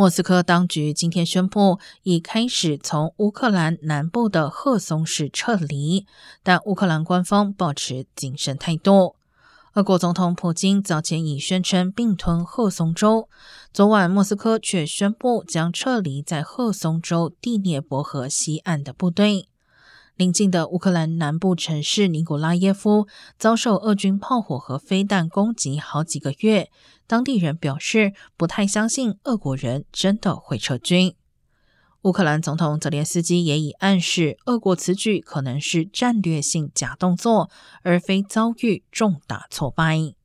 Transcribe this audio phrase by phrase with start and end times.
[0.00, 6.06] 莫斯科当局今天宣布，已开始从乌克兰南部的赫松市撤离，
[6.42, 9.16] 但乌克兰官方保持谨慎态度。
[9.74, 13.28] 俄国总统普京早前已宣称并吞赫松州，
[13.74, 19.49] 昨晚莫斯科却宣布将撤离在赫松州第聂伯河西岸的部队。
[20.20, 23.08] 邻近的乌克兰南部城市尼古拉耶夫
[23.38, 26.70] 遭受俄军炮火和飞弹攻击好几个月，
[27.06, 31.14] 当地人表示不太相信俄国人真的会撤军。
[32.02, 37.48] 乌克兰总统泽连斯基也已暗示，俄国此举可能是战略性假动作，
[37.82, 40.19] 而非遭遇重大挫败。